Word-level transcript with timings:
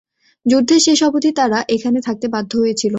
যুদ্ধের 0.45 0.81
শেষ 0.81 0.99
অবধি 1.03 1.29
তারা 1.35 1.59
এখানে 1.75 1.99
থাকতে 2.07 2.27
বাধ্য 2.27 2.51
হয়েছিল। 2.57 2.89